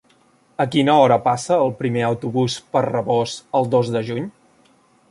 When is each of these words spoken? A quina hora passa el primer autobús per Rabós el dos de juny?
A 0.63 0.65
quina 0.75 0.95
hora 1.01 1.17
passa 1.27 1.59
el 1.67 1.75
primer 1.83 2.03
autobús 2.09 2.57
per 2.73 2.85
Rabós 2.89 3.39
el 3.61 3.71
dos 3.77 3.95
de 3.99 4.05
juny? 4.11 4.31